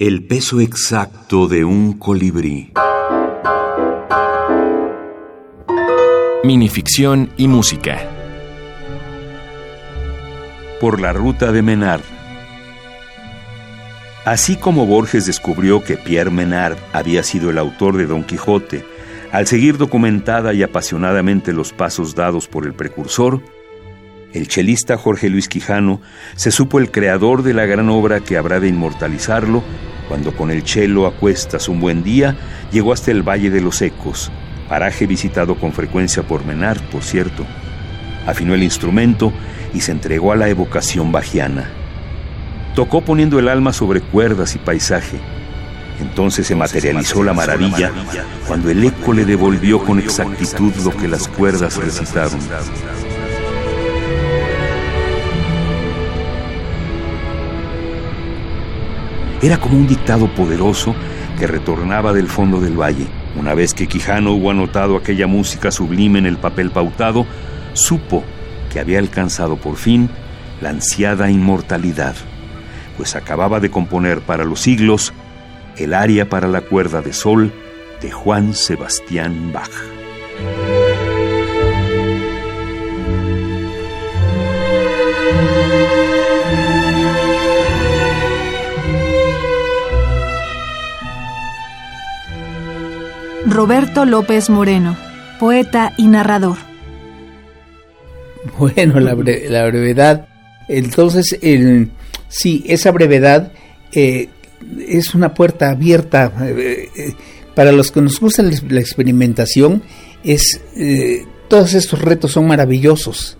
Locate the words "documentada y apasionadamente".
19.76-21.52